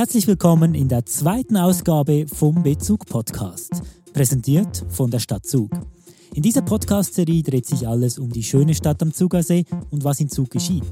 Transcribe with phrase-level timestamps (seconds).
[0.00, 3.82] herzlich willkommen in der zweiten Ausgabe vom Bezug Podcast,
[4.14, 5.70] präsentiert von der Stadt Zug.
[6.32, 10.30] In dieser Podcast-Serie dreht sich alles um die schöne Stadt am Zugersee und was in
[10.30, 10.90] Zug geschieht.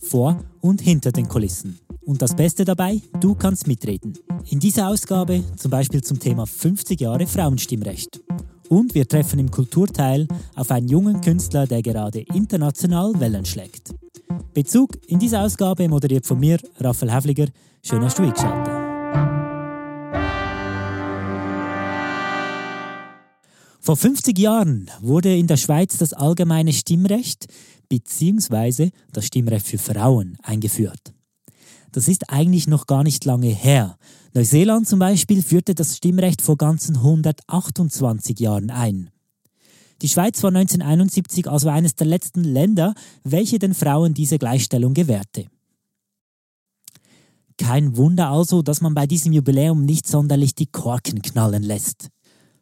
[0.00, 1.78] Vor und hinter den Kulissen.
[2.04, 4.18] Und das Beste dabei, du kannst mitreden.
[4.50, 8.20] In dieser Ausgabe zum Beispiel zum Thema 50 Jahre Frauenstimmrecht.
[8.68, 13.94] Und wir treffen im Kulturteil auf einen jungen Künstler, der gerade international Wellen schlägt.
[14.52, 17.46] Bezug in dieser Ausgabe moderiert von mir, Raphael Häfliger.
[17.82, 18.88] Schön, dass du eingeschaltet
[23.80, 27.46] Vor 50 Jahren wurde in der Schweiz das allgemeine Stimmrecht
[27.88, 28.90] bzw.
[29.12, 31.14] das Stimmrecht für Frauen eingeführt.
[31.92, 33.96] Das ist eigentlich noch gar nicht lange her.
[34.34, 39.10] Neuseeland zum Beispiel führte das Stimmrecht vor ganzen 128 Jahren ein.
[40.02, 45.46] Die Schweiz war 1971 also eines der letzten Länder, welche den Frauen diese Gleichstellung gewährte.
[47.58, 52.08] Kein Wunder also, dass man bei diesem Jubiläum nicht sonderlich die Korken knallen lässt.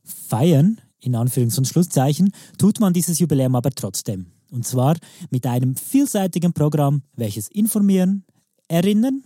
[0.03, 4.33] Feiern, in Anführungs- und Schlusszeichen, tut man dieses Jubiläum aber trotzdem.
[4.50, 4.97] Und zwar
[5.30, 8.25] mit einem vielseitigen Programm, welches informieren,
[8.69, 9.22] erinnern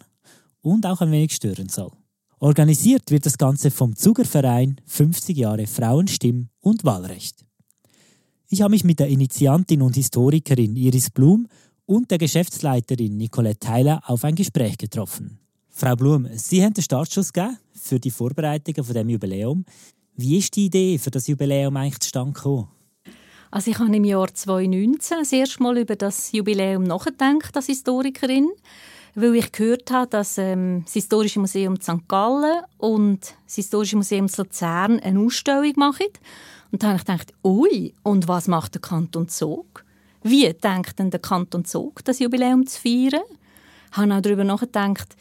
[0.60, 1.92] und auch ein wenig stören soll.
[2.38, 7.44] Organisiert wird das Ganze vom Zugerverein 50 Jahre Frauenstimm- und Wahlrecht.
[8.48, 11.46] Ich habe mich mit der Initiantin und Historikerin Iris Blum
[11.84, 15.39] und der Geschäftsleiterin Nicolette Theiler auf ein Gespräch getroffen.
[15.72, 19.64] Frau Blum, Sie haben den Startschuss gegeben für die Vorbereitungen von dem Jubiläum.
[20.16, 22.68] Wie ist die Idee für das Jubiläum eigentlich zustande gekommen?
[23.50, 28.50] Also ich habe im Jahr 2019 das erste Mal über das Jubiläum nachgedacht als Historikerin,
[29.14, 32.06] weil ich gehört habe, dass ähm, das Historische Museum St.
[32.06, 36.06] Gallen und das Historische Museum Luzern eine Ausstellung machen.
[36.70, 39.84] Und da habe ich gedacht, ui, und was macht der Kanton Zug?
[40.22, 43.24] Wie denkt denn der Kanton Zug, das Jubiläum zu feiern?
[43.90, 45.16] Ich habe auch darüber nachgedacht,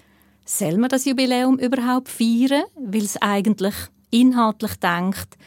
[0.49, 3.75] soll man das Jubiläum überhaupt feiern, weil es eigentlich
[4.09, 5.37] inhaltlich denkt,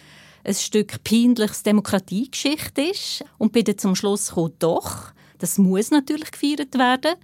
[0.44, 6.78] ein Stück peinliches Demokratiegeschichte ist und dann zum Schluss gekommen, doch, das muss natürlich gefeiert
[6.78, 7.14] werden.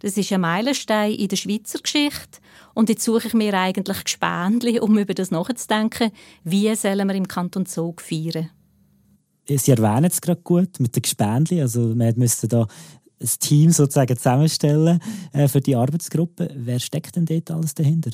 [0.00, 2.40] Das ist ein Meilenstein in der Schweizer Geschichte.
[2.74, 6.10] Und jetzt suche ich mir eigentlich Gespendli, um über das nachzudenken,
[6.42, 8.50] wie sollen wir im Kanton Zug feiern.
[9.48, 12.66] Sie erwähnen es gerade gut mit den Gespendli, also wir müssen da
[13.20, 15.00] ein Team sozusagen zusammenstellen
[15.32, 16.50] äh, für die Arbeitsgruppe.
[16.54, 18.10] Wer steckt denn dort alles dahinter?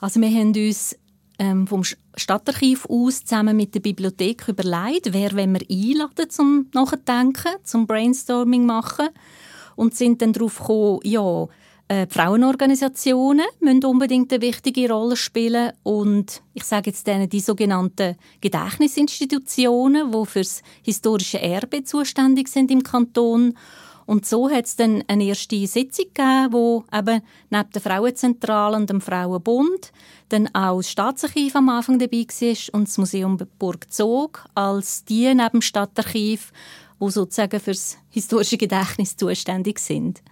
[0.00, 0.96] Also wir haben uns
[1.38, 1.82] ähm, vom
[2.16, 8.64] Stadtarchiv aus zusammen mit der Bibliothek überlegt, wer wenn wir einladen zum Nachdenken, zum Brainstorming
[8.66, 9.08] machen
[9.76, 11.46] und sind dann darauf gekommen, ja,
[11.88, 18.16] äh, Frauenorganisationen müssen unbedingt eine wichtige Rolle spielen und ich sage jetzt denen die sogenannten
[18.40, 23.54] Gedächtnisinstitutionen, die fürs historische Erbe zuständig sind im Kanton
[24.06, 28.88] und so hat es dann eine erste Sitzung gegeben, wo eben neben der Frauenzentrale und
[28.88, 29.92] dem Frauenbund
[30.28, 35.26] dann auch das Staatsarchiv am Anfang dabei war und das Museum Burg Zog als die
[35.34, 36.52] neben dem Stadtarchiv,
[37.00, 40.22] wo sozusagen fürs historische Gedächtnis zuständig sind.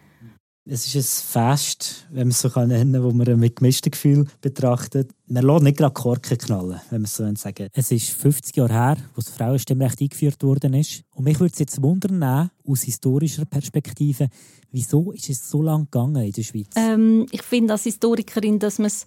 [0.66, 4.26] Es ist ein Fest, wenn man es so nennen kann, wo man mit gemischten Gefühl
[4.41, 5.10] betrachtet.
[5.26, 7.69] Man lässt nicht gerade Korken knallen, wenn man es so sagen.
[7.75, 11.02] Es ist 50 Jahre her, wo das Frauenstimmrecht eingeführt worden ist.
[11.14, 14.28] Und mich würde es jetzt wundern, aus historischer Perspektive,
[14.72, 16.70] wieso ist es so lange gegangen in der Schweiz?
[16.76, 19.04] Ähm, ich finde als Historikerin, dass man es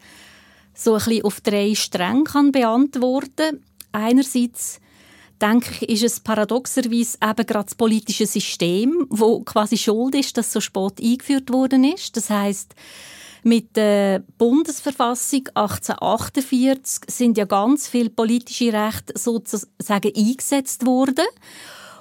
[0.75, 3.59] so ein bisschen auf drei Stränge beantworten kann.
[3.93, 4.79] Einerseits
[5.41, 10.51] denke ich, ist es paradoxerweise eben gerade das politische System, wo quasi schuld ist, dass
[10.51, 12.17] so spät eingeführt worden ist.
[12.17, 12.75] Das heißt,
[13.43, 21.25] mit der Bundesverfassung 1848 sind ja ganz viele politische Rechte sozusagen eingesetzt worden.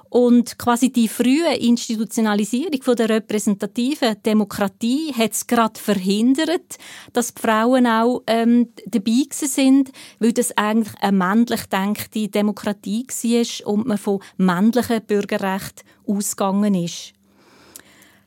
[0.08, 6.78] Und quasi die frühe Institutionalisierung von der repräsentativen Demokratie hat es gerade verhindert,
[7.12, 13.68] dass die Frauen auch ähm, dabei sind, weil das eigentlich eine männlich denkende Demokratie war
[13.74, 17.12] und man von männlichen Bürgerrechten ausgegangen ist.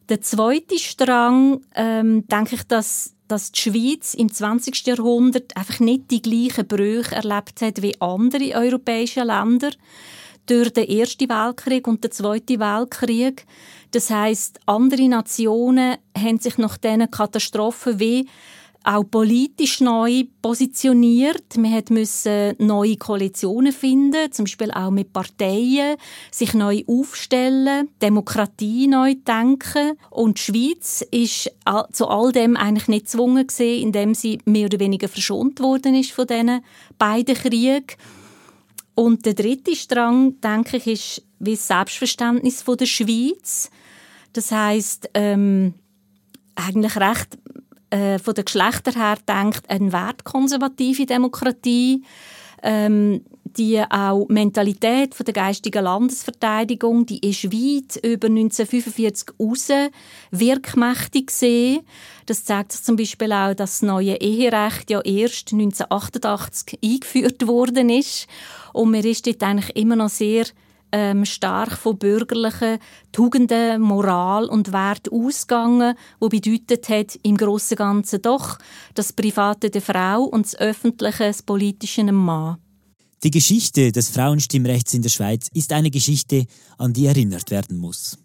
[0.09, 4.87] Der zweite Strang, ähm, denke ich, dass dass die Schweiz im 20.
[4.87, 9.69] Jahrhundert einfach nicht die gleichen Brüche erlebt hat wie andere europäische Länder
[10.49, 13.45] durch den Ersten Weltkrieg und den Zweiten Weltkrieg.
[13.91, 18.27] Das heißt, andere Nationen haben sich nach diesen Katastrophen wie
[18.83, 21.57] auch politisch neu positioniert.
[21.57, 25.97] Man musste neue Koalitionen finden, zum Beispiel auch mit Parteien,
[26.31, 29.97] sich neu aufstellen, Demokratie neu denken.
[30.09, 31.51] Und die Schweiz ist
[31.91, 36.25] zu all dem eigentlich nicht gezwungen indem sie mehr oder weniger verschont worden ist von
[36.25, 36.61] diesen
[36.97, 37.85] beiden Kriegen.
[38.99, 43.71] Und der dritte Strang, denke ich, ist wie das Selbstverständnis von der Schweiz.
[44.33, 45.73] Das heißt ähm,
[46.53, 47.37] eigentlich recht
[47.91, 52.03] äh, von den Geschlechtern her denkt, eine wertkonservative Demokratie.
[52.61, 53.21] Ähm,
[53.57, 59.69] die auch Mentalität von der geistigen Landesverteidigung, die ist weit über 1945 raus
[60.31, 61.81] wirkmächtig gesehen.
[62.25, 67.89] Das zeigt sich zum Beispiel auch, dass das neue Eherecht ja erst 1988 eingeführt worden
[67.89, 68.27] ist
[68.73, 70.45] und man ist dort eigentlich immer noch sehr
[70.91, 72.79] ähm, stark von bürgerlichen
[73.11, 78.57] Tugenden, Moral und Wert ausgegangen, wo bedeutet hat im Großen Ganzen doch
[78.95, 82.57] das Private der Frau und das Öffentliche das Politische dem Mann.
[83.21, 86.45] Die Geschichte des Frauenstimmrechts in der Schweiz ist eine Geschichte,
[86.77, 88.18] an die erinnert werden muss.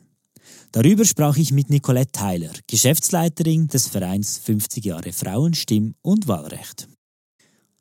[0.73, 6.87] Darüber sprach ich mit Nicolette Tyler, Geschäftsleiterin des Vereins 50 Jahre Frauen, Stimm- und Wahlrecht.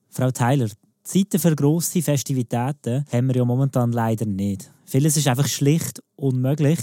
[0.09, 0.69] Frau Tyler,
[1.03, 4.71] Zeiten für grosse Festivitäten haben wir ja momentan leider nicht.
[4.86, 6.80] Vieles ist einfach schlicht unmöglich.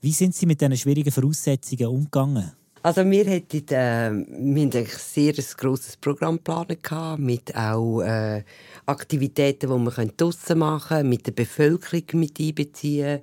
[0.00, 2.52] Wie sind Sie mit diesen schwierigen Voraussetzungen umgegangen?
[2.82, 8.44] Also wir hatten, äh, wir ein sehr grosses Programm geplant, mit auch äh,
[8.88, 13.20] Aktivitäten, die wir draussen machen können, mit der Bevölkerung mit einbeziehen,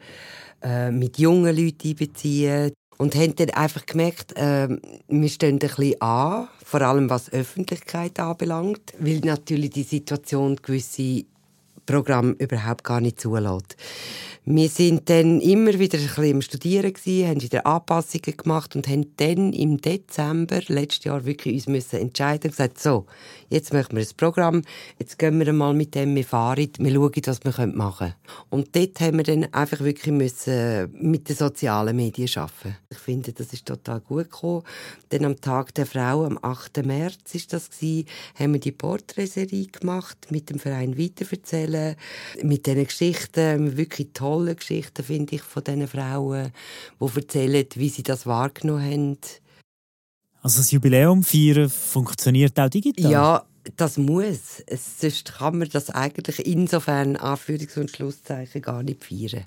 [0.61, 2.71] äh, mit jungen Leuten einbeziehen.
[2.97, 4.69] Und haben dann einfach gemerkt, äh,
[5.07, 11.25] wir stehen ein bisschen an, vor allem was Öffentlichkeit anbelangt, weil natürlich die Situation gewisse
[11.85, 13.75] Programme überhaupt gar nicht zulässt.
[14.47, 18.87] Wir sind dann immer wieder ein bisschen im Studieren gewesen, haben wieder Anpassungen gemacht und
[18.87, 23.07] haben dann im Dezember letztes Jahr wirklich uns müssen entscheiden und gesagt, so,
[23.49, 24.61] jetzt machen wir ein Programm,
[24.99, 28.13] jetzt gehen wir mal mit dem, wir fahren, wir schauen, was wir machen können.
[28.51, 32.77] Und dort haben wir dann einfach wirklich müssen mit den sozialen Medien arbeiten.
[32.91, 34.61] Ich finde, das ist total gut gekommen.
[35.09, 36.85] Dann am Tag der Frau, am 8.
[36.85, 41.74] März ist das gewesen, haben wir die Porträtserie gemacht, mit dem Verein weiterverzählen,
[42.43, 46.51] mit diesen Geschichten, wirklich toll tolle Geschichten, finde ich, von diesen Frauen,
[46.99, 49.17] die erzählen, wie sie das wahrgenommen haben.
[50.41, 53.11] Also das Jubiläum feiern funktioniert auch digital?
[53.11, 53.45] Ja,
[53.77, 54.61] das muss.
[54.67, 59.45] Es, sonst kann man das eigentlich insofern Anführungs- und Schlusszeichen gar nicht feiern.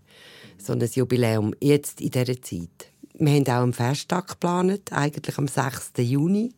[0.58, 2.90] So ein Jubiläum, jetzt in dieser Zeit.
[3.14, 5.92] Wir haben auch einen Festtag geplant, eigentlich am 6.
[5.98, 6.52] Juni.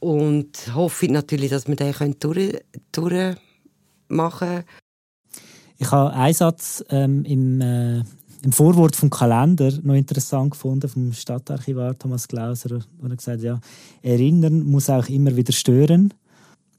[0.00, 2.60] Und hoffe natürlich, dass wir den durch,
[2.92, 3.47] durchmachen
[4.08, 4.64] können.
[5.78, 7.98] Ich habe einen Satz ähm, im, äh,
[8.42, 13.44] im Vorwort vom Kalender noch interessant gefunden vom Stadtarchivar Thomas Glauser, wo er gesagt hat,
[13.44, 13.60] ja,
[14.02, 16.12] erinnern muss auch immer wieder stören.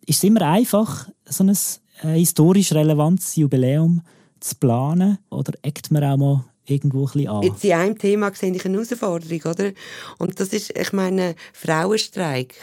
[0.06, 1.50] Ist es immer einfach, so ein
[2.04, 4.02] äh, historisch relevantes Jubiläum
[4.40, 7.44] zu planen oder eckt man auch mal irgendwo ein bisschen an?
[7.44, 9.72] Jetzt in einem Thema sehe ich eine Herausforderung, oder?
[10.18, 12.56] Und das ist, ich meine, Frauenstreik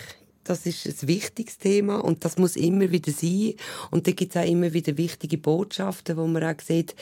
[0.46, 3.54] das ist ein wichtiges Thema und das muss immer wieder sein.
[3.90, 6.94] Und da gibt es auch immer wieder wichtige Botschaften, wo man auch sieht,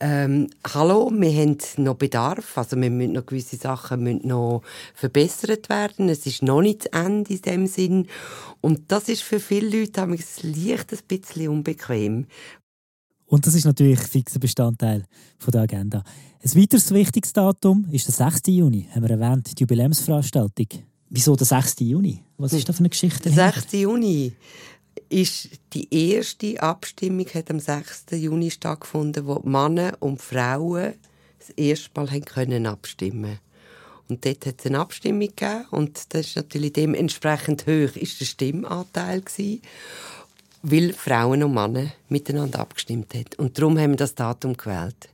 [0.00, 4.62] ähm, hallo, wir haben noch Bedarf, also wir müssen noch gewisse Sachen müssen noch
[4.94, 6.08] verbessert werden.
[6.08, 8.06] Es ist noch nicht das Ende in dem Sinn.
[8.60, 12.26] Und das ist für viele Leute es leicht ein bisschen unbequem.
[13.26, 15.06] Und das ist natürlich ein fixer Bestandteil
[15.38, 16.02] von der Agenda.
[16.42, 18.40] Ein weiteres wichtiges Datum ist der 6.
[18.48, 20.89] Juni, haben wir erwähnt, die Jubiläumsveranstaltung.
[21.10, 21.80] Wieso der 6.
[21.80, 22.22] Juni?
[22.38, 23.30] Was ist da für eine Geschichte?
[23.30, 23.72] Der 6.
[23.72, 24.32] Juni
[25.08, 28.06] ist die erste Abstimmung hat am 6.
[28.12, 30.94] Juni stattgefunden, wo Männer und Frauen
[31.40, 33.40] das erste Mal haben können abstimmen.
[34.08, 38.26] Und dort hat es eine Abstimmung gegeben und das ist natürlich dementsprechend hoch ist der
[38.26, 39.62] Stimmanteil gewesen,
[40.62, 43.26] weil Frauen und Männer miteinander abgestimmt haben.
[43.36, 45.08] Und darum haben wir das Datum gewählt.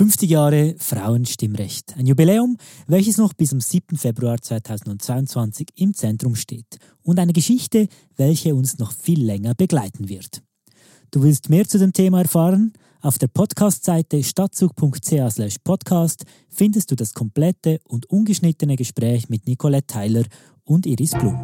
[0.00, 1.94] 50 Jahre Frauenstimmrecht.
[1.98, 3.98] Ein Jubiläum, welches noch bis zum 7.
[3.98, 6.78] Februar 2022 im Zentrum steht.
[7.02, 10.42] Und eine Geschichte, welche uns noch viel länger begleiten wird.
[11.10, 12.72] Du willst mehr zu dem Thema erfahren?
[13.02, 20.24] Auf der Podcast-Seite stadtzug.ch podcast findest du das komplette und ungeschnittene Gespräch mit Nicolette Tyler
[20.64, 21.38] und Iris Blum.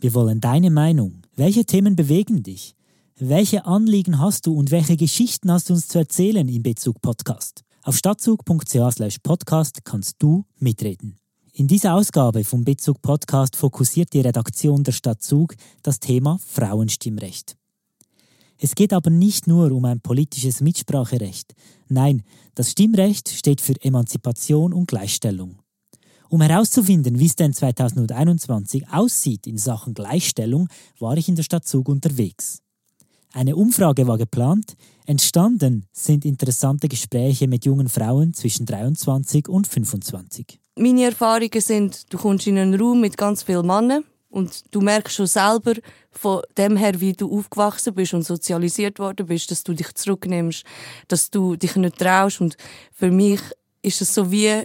[0.00, 1.20] Wir wollen deine Meinung.
[1.36, 2.76] Welche Themen bewegen dich?
[3.22, 7.64] Welche Anliegen hast du und welche Geschichten hast du uns zu erzählen im Bezug Podcast?
[7.82, 11.18] Auf stadtzug.ch podcast kannst du mitreden.
[11.52, 17.58] In dieser Ausgabe vom Bezug Podcast fokussiert die Redaktion der Stadtzug das Thema Frauenstimmrecht.
[18.56, 21.54] Es geht aber nicht nur um ein politisches Mitspracherecht.
[21.88, 22.22] Nein,
[22.54, 25.58] das Stimmrecht steht für Emanzipation und Gleichstellung.
[26.30, 31.68] Um herauszufinden, wie es denn 2021 aussieht in Sachen Gleichstellung, war ich in der Stadt
[31.68, 32.62] Zug unterwegs.
[33.32, 34.74] Eine Umfrage war geplant,
[35.06, 40.58] entstanden sind interessante Gespräche mit jungen Frauen zwischen 23 und 25.
[40.76, 45.14] Meine Erfahrungen sind, du kommst in einen Raum mit ganz vielen Männern und du merkst
[45.14, 45.74] schon selber
[46.10, 50.64] von dem her, wie du aufgewachsen bist und sozialisiert worden bist, dass du dich zurücknimmst,
[51.06, 52.56] dass du dich nicht traust und
[52.92, 53.40] für mich
[53.82, 54.64] ist es so wie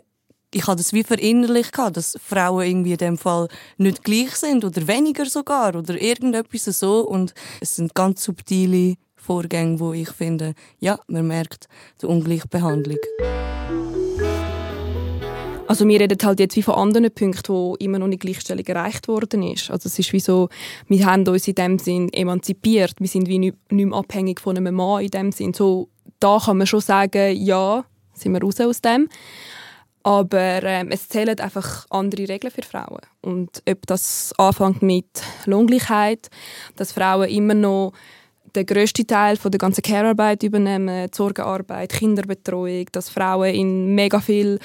[0.55, 4.63] ich habe das wie verinnerlicht gehabt, dass Frauen irgendwie in dem Fall nicht gleich sind
[4.63, 10.53] oder weniger sogar oder irgendetwas so und es sind ganz subtile Vorgänge, wo ich finde,
[10.79, 11.67] ja, man merkt
[12.01, 12.99] die Ungleichbehandlung.
[15.67, 19.09] Also wir reden halt jetzt wie von anderen Punkten, wo immer noch nicht Gleichstellung erreicht
[19.09, 19.69] worden ist.
[19.71, 20.47] Also es ist wie so,
[20.87, 24.75] wir haben uns in dem Sinn emanzipiert, wir sind wie nicht, mehr abhängig von einem
[24.75, 25.53] Mann in dem Sinn.
[25.53, 25.89] So,
[26.21, 27.83] da kann man schon sagen, ja,
[28.13, 29.09] sind wir raus aus dem.
[30.05, 33.01] Aber ähm, es zählen einfach andere Regeln für Frauen.
[33.21, 35.07] Und ob das anfängt mit
[35.47, 36.29] Lohngleichheit,
[36.75, 37.91] dass Frauen immer noch
[38.55, 44.59] den grössten Teil von der ganzen Care-Arbeit übernehmen, Sorgearbeit, Kinderbetreuung, dass Frauen in mega viel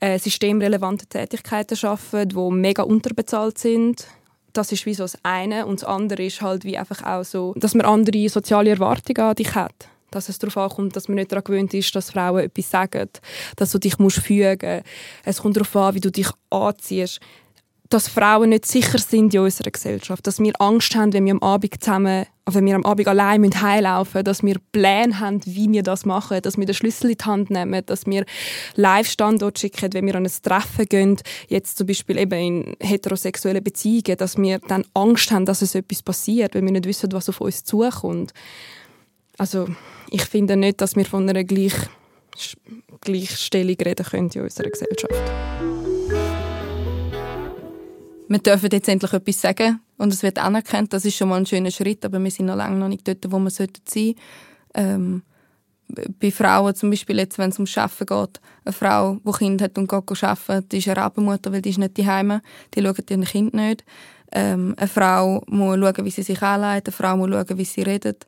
[0.00, 4.06] äh, systemrelevante Tätigkeiten arbeiten, die mega unterbezahlt sind.
[4.54, 5.66] Das ist wie so das eine.
[5.66, 9.34] Und das andere ist halt wie einfach auch so, dass man andere soziale Erwartungen an
[9.34, 12.70] dich hat dass es darauf ankommt, dass man nicht daran gewöhnt ist, dass Frauen etwas
[12.70, 13.08] sagen,
[13.56, 14.82] dass du dich musst fügen
[15.24, 17.20] Es kommt darauf an, wie du dich anziehst.
[17.88, 21.42] Dass Frauen nicht sicher sind in unserer Gesellschaft, dass wir Angst haben, wenn wir am
[21.42, 26.04] Abend zusammen, wenn wir am Abend allein müssen, dass wir Pläne haben, wie wir das
[26.04, 28.24] machen, dass wir den Schlüssel in die Hand nehmen, dass wir
[28.74, 34.16] Live-Standort schicken, wenn wir an ein Treffen gehen, jetzt zum Beispiel eben in heterosexuellen Beziehungen,
[34.16, 37.40] dass wir dann Angst haben, dass es etwas passiert, weil wir nicht wissen, was auf
[37.40, 38.32] uns zukommt.
[39.38, 39.68] Also
[40.10, 41.74] ich finde nicht, dass wir von einer Gleich
[43.00, 45.14] Gleichstellung reden können in unserer Gesellschaft.
[48.28, 50.92] Wir dürfen jetzt endlich etwas sagen und es wird anerkannt.
[50.92, 53.30] Das ist schon mal ein schöner Schritt, aber wir sind noch lange noch nicht dort,
[53.30, 54.18] wo wir sein sollten.
[54.74, 55.22] Ähm,
[56.20, 59.78] bei Frauen zum Beispiel jetzt, wenn es ums Arbeiten geht, eine Frau, die Kind hat
[59.78, 62.40] und geht arbeiten, die ist eine Rabenmutter, weil die ist nicht daheim,
[62.74, 63.84] die schaut ihren Kind nicht.
[64.32, 67.82] Ähm, eine Frau muss schauen, wie sie sich anleitet, eine Frau muss schauen, wie sie
[67.82, 68.26] redet.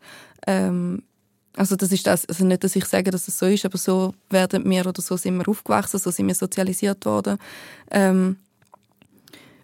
[0.49, 1.02] Ähm,
[1.57, 4.14] also das ist das, also nicht, dass ich sage, dass es so ist, aber so
[4.31, 7.37] werden wir oder so sind wir aufgewachsen, so sind wir sozialisiert worden.
[7.90, 8.37] Ähm,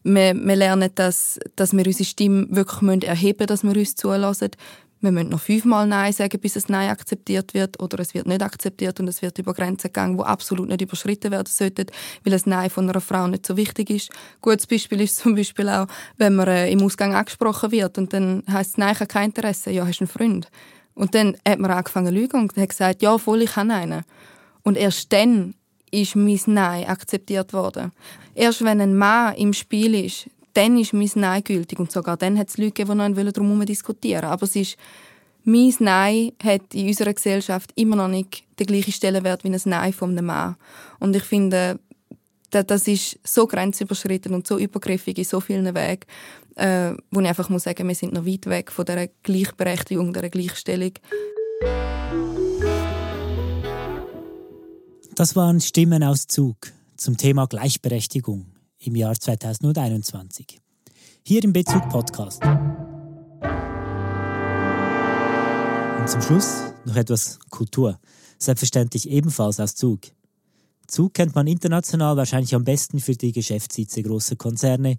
[0.03, 4.51] wir, wir, lernen, dass, dass wir unsere Stimme wirklich erheben müssen, dass wir uns zulassen.
[5.01, 8.43] Wir müssen noch fünfmal Nein sagen, bis es Nein akzeptiert wird oder es wird nicht
[8.43, 11.87] akzeptiert und es wird über Grenzen gegangen, die absolut nicht überschritten werden sollten,
[12.25, 14.11] weil ein Nein von einer Frau nicht so wichtig ist.
[14.11, 15.87] Ein gutes Beispiel ist zum Beispiel auch,
[16.17, 19.71] wenn man äh, im Ausgang angesprochen wird und dann heißt Nein, ich habe kein Interesse.
[19.71, 20.51] Ja, hast du einen Freund?
[20.95, 24.05] Und dann hat man angefangen zu lügen und hat gesagt, ja, voll, ich habe einen.
[24.63, 25.55] Und erst dann
[25.91, 27.93] ist mein Nein akzeptiert worden.
[28.35, 31.79] Erst wenn ein Mann im Spiel ist, dann ist mein Nein gültig.
[31.79, 34.77] Und sogar dann hat es Leute gegeben, die noch darum diskutieren Aber es ist,
[35.45, 39.93] mein Nein hat in unserer Gesellschaft immer noch nicht den gleichen Stellenwert wie ein Nein
[39.93, 40.57] von einem Mann.
[41.01, 41.79] Und ich finde,
[42.63, 46.05] das ist so grenzüberschreitend und so übergriffig in so vielen Wegen,
[46.57, 50.31] äh, wo ich einfach muss sagen, wir sind noch weit weg von der Gleichberechtigung, der
[50.31, 50.93] Gleichstellung.
[55.15, 56.57] Das waren Stimmen aus Zug
[56.97, 58.47] zum Thema Gleichberechtigung
[58.79, 60.61] im Jahr 2021.
[61.23, 62.43] Hier im Bezug Podcast.
[65.99, 67.99] Und zum Schluss noch etwas Kultur.
[68.39, 70.01] Selbstverständlich ebenfalls aus Zug.
[70.87, 74.97] Zug kennt man international wahrscheinlich am besten für die Geschäftssitze großer Konzerne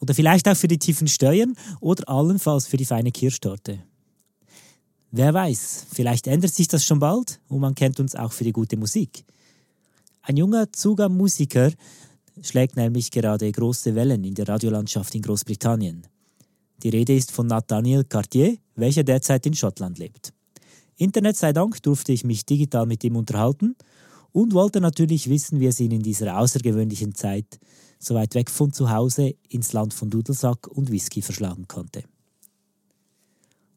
[0.00, 3.80] oder vielleicht auch für die tiefen Steuern oder allenfalls für die feine Kirschtorte.
[5.10, 8.52] Wer weiß, vielleicht ändert sich das schon bald und man kennt uns auch für die
[8.52, 9.24] gute Musik.
[10.22, 11.70] Ein junger Zuger Musiker
[12.42, 16.06] schlägt nämlich gerade große Wellen in der Radiolandschaft in Großbritannien.
[16.82, 20.32] Die Rede ist von Nathaniel Cartier, welcher derzeit in Schottland lebt.
[20.96, 23.76] Internet sei Dank durfte ich mich digital mit ihm unterhalten
[24.34, 27.60] und wollte natürlich wissen, wie es ihn in dieser außergewöhnlichen Zeit
[28.00, 32.02] so weit weg von zu Hause ins Land von Dudelsack und Whisky verschlagen konnte.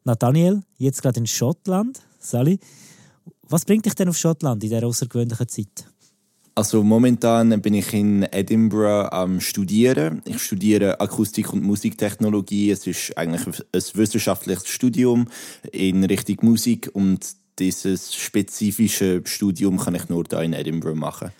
[0.03, 2.01] Nathaniel, jetzt gerade in Schottland.
[2.19, 2.59] Sally,
[3.43, 5.85] was bringt dich denn auf Schottland in dieser außergewöhnlichen Zeit?
[6.55, 10.23] Also momentan bin ich in Edinburgh am Studieren.
[10.25, 12.71] Ich studiere Akustik und Musiktechnologie.
[12.71, 15.27] Es ist eigentlich ein wissenschaftliches Studium
[15.71, 21.31] in Richtung Musik und dieses spezifische Studium kann ich nur da in Edinburgh machen.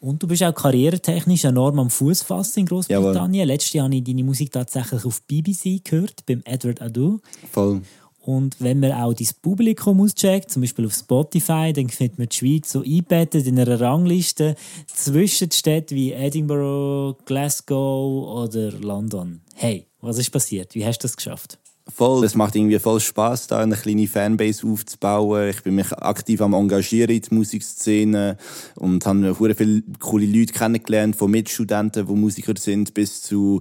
[0.00, 3.46] Und du bist auch karrieretechnisch enorm am Fuß fassen in Großbritannien.
[3.46, 7.20] Letztes Jahr habe ich deine Musik tatsächlich auf BBC gehört, beim Edward Adu.
[7.52, 7.82] Voll.
[8.22, 12.36] Und wenn man auch das Publikum auscheckt, zum Beispiel auf Spotify, dann findet man die
[12.36, 19.40] Schweiz so eingebettet in einer Rangliste zwischen Städten wie Edinburgh, Glasgow oder London.
[19.54, 20.74] Hey, was ist passiert?
[20.74, 21.58] Wie hast du das geschafft?
[21.94, 25.50] Voll, es macht irgendwie voll Spaß, da eine kleine Fanbase aufzubauen.
[25.50, 28.36] Ich bin mich aktiv am engagieren in der Musikszene
[28.76, 33.60] und habe sehr viele coole Leute kennengelernt, von Mitstudenten, die Musiker sind, bis zu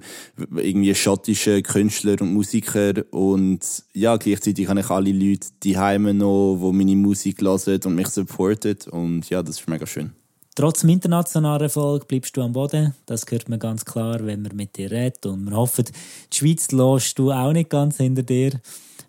[0.55, 3.03] irgendwie schottischen Künstlern und Musikern.
[3.11, 3.61] Und
[3.93, 8.07] ja, gleichzeitig habe ich alle Leute die Heime noch, die meine Musik hören und mich
[8.07, 8.77] supporten.
[8.91, 10.11] Und ja, das ist mega schön.
[10.59, 12.93] Trotz dem internationalen Erfolg bleibst du am Boden.
[13.05, 15.25] Das hört man ganz klar, wenn man mit dir redet.
[15.25, 18.59] Und wir hoffen, die Schweiz lässt du auch nicht ganz hinter dir.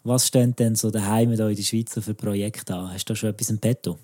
[0.05, 2.95] Was stehen denn so daheim da in der Schweiz für Projekte an?
[2.95, 3.99] Hast du da schon etwas im Petto?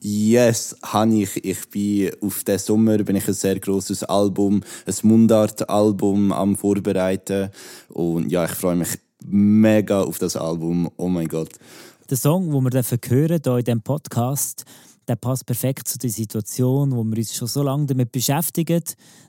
[0.00, 1.42] Yes, habe ich.
[1.42, 7.48] Ich bin auf den Sommer bin ich ein sehr großes Album, ein Mundart-Album am vorbereiten
[7.88, 10.90] und ja, ich freue mich mega auf das Album.
[10.98, 11.52] Oh mein Gott.
[12.10, 14.66] Der Song, wo wir hören hier in diesem Podcast,
[15.08, 18.82] der passt perfekt zu der Situation, wo wir uns schon so lange damit beschäftigen,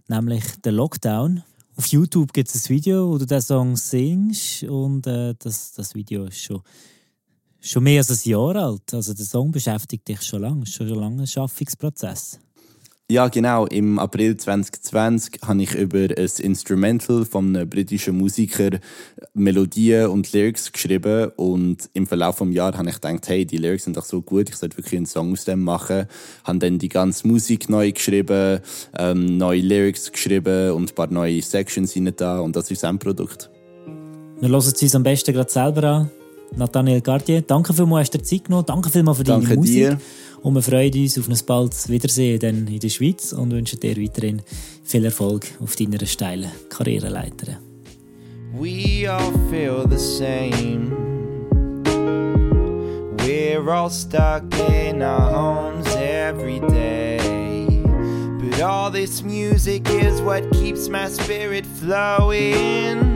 [0.08, 1.44] nämlich der Lockdown.
[1.78, 5.94] Auf YouTube gibt es ein Video, wo du den Song singst und äh, das, das
[5.94, 6.62] Video ist schon,
[7.60, 8.94] schon mehr als ein Jahr alt.
[8.94, 12.40] Also der Song beschäftigt dich schon lange, schon lange ein Schaffungsprozess.
[13.12, 13.68] Ja, genau.
[13.68, 18.80] Im April 2020 habe ich über ein Instrumental von einem britischen Musiker
[19.36, 23.84] Melodien und Lyrics geschrieben und im Verlauf des Jahres habe ich gedacht, hey, die Lyrics
[23.84, 26.08] sind doch so gut, ich sollte wirklich einen Song aus dem machen.
[26.46, 28.62] Habe dann die ganze Musik neu geschrieben,
[28.98, 32.90] ähm, neue Lyrics geschrieben und ein paar neue Sections rein da und das ist das
[32.90, 33.52] Endprodukt.
[34.40, 36.12] Wir hören es uns am besten gerade selber an.
[36.56, 38.66] Nathaniel Cartier, danke vielmals, hast du dir Zeit genommen.
[38.66, 39.76] Danke vielmals für deine danke Musik.
[39.76, 40.00] Dir.
[40.42, 43.98] Und wir freuen uns auf ein baldes Wiedersehen dann in der Schweiz und wünschen dir
[43.98, 44.42] weiterhin
[44.84, 47.60] viel Erfolg auf deiner steilen Karriereleiter.
[48.54, 50.92] We all feel the same.
[53.18, 57.18] We're all stuck in our homes every day.
[58.40, 63.15] But all this music is what keeps my spirit flowing.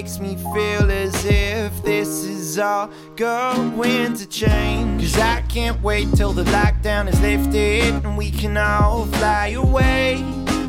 [0.00, 5.02] Makes me feel as if this is all going to change.
[5.02, 10.14] Cause I can't wait till the lockdown is lifted and we can all fly away.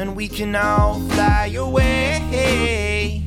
[0.01, 3.23] And we can all fly away.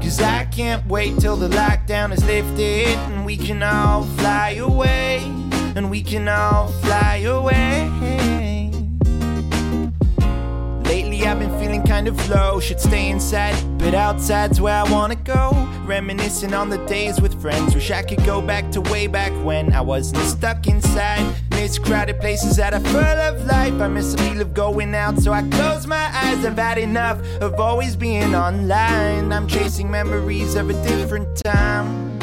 [0.00, 5.18] Cause I can't wait till the lockdown is lifted and we can all fly away.
[5.74, 7.97] And we can all fly away.
[11.18, 15.16] Lately I've been feeling kind of low, should stay inside, but outside's where I wanna
[15.16, 15.50] go.
[15.84, 19.72] Reminiscing on the days with friends, wish I could go back to way back when
[19.72, 21.26] I wasn't stuck inside.
[21.50, 23.74] Miss crowded places that are full of life.
[23.80, 26.44] I miss the feel of going out, so I close my eyes.
[26.44, 29.32] I've had enough of always being online.
[29.32, 32.16] I'm chasing memories of a different time.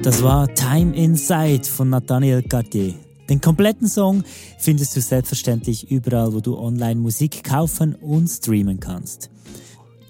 [0.00, 3.05] Das war Time Inside von Nathaniel Cartier.
[3.28, 4.24] Den kompletten Song
[4.58, 9.30] findest du selbstverständlich überall, wo du online Musik kaufen und streamen kannst.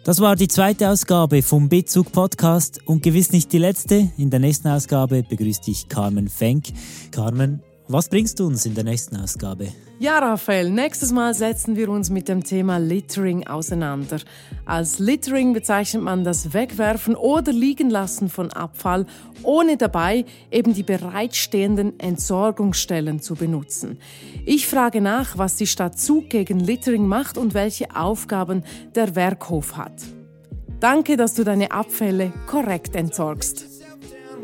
[0.04, 4.08] Das war die zweite Ausgabe vom Bezug Podcast und gewiss nicht die letzte.
[4.16, 6.66] In der nächsten Ausgabe begrüßt dich Carmen Fenk.
[7.10, 9.68] Carmen, was bringst du uns in der nächsten Ausgabe?
[9.98, 14.18] Ja, Raphael, nächstes Mal setzen wir uns mit dem Thema Littering auseinander.
[14.66, 19.06] Als Littering bezeichnet man das Wegwerfen oder Liegenlassen von Abfall,
[19.42, 23.98] ohne dabei eben die bereitstehenden Entsorgungsstellen zu benutzen.
[24.44, 29.78] Ich frage nach, was die Stadt Zug gegen Littering macht und welche Aufgaben der Werkhof
[29.78, 29.94] hat.
[30.78, 33.75] Danke, dass du deine Abfälle korrekt entsorgst.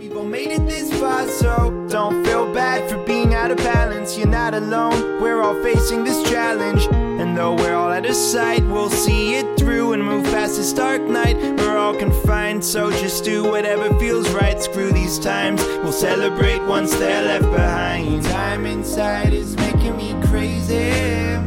[0.02, 4.18] We've all made it this far, so don't feel bad for being out of balance.
[4.18, 6.88] You're not alone, we're all facing this challenge.
[7.20, 10.72] And though we're all out of sight, we'll see it through and move past this
[10.72, 11.36] dark night.
[11.36, 14.60] We're all confined, so just do whatever feels right.
[14.60, 18.24] Screw these times, we'll celebrate once they're left behind.
[18.24, 21.38] Time inside is making me crazy.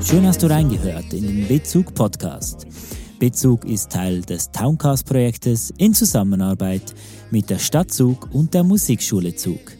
[0.00, 2.66] Schön hast du reingehört in den Bezug Podcast.
[3.18, 6.94] Bezug ist Teil des Towncast-Projektes in Zusammenarbeit
[7.30, 9.72] mit der Stadt Zug und der Musikschule Zug.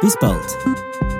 [0.02, 1.17] Bis bald!